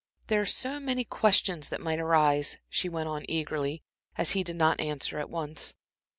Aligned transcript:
"There 0.29 0.41
are 0.41 0.47
so 0.47 0.79
many 0.79 1.03
questions 1.03 1.69
that 1.69 1.79
might 1.79 1.99
arise," 1.99 2.57
she 2.67 2.89
went 2.89 3.07
on, 3.07 3.23
eagerly, 3.29 3.83
as 4.17 4.31
he 4.31 4.43
did 4.43 4.55
not 4.55 4.81
answer 4.81 5.19
at 5.19 5.29
once. 5.29 5.75